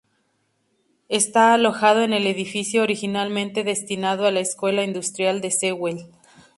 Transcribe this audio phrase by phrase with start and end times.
[1.09, 6.07] Está alojado en el edificio originalmente destinado a la Escuela Industrial de Sewell.